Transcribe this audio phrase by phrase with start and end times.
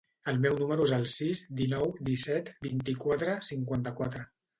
[0.31, 4.25] El meu número es el sis, dinou, disset, vint-i-quatre, cinquanta-quatre.